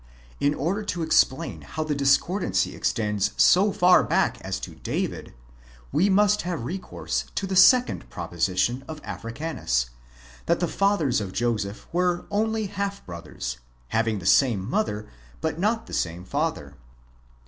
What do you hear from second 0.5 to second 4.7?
order to explain how the discordancy extends so far back as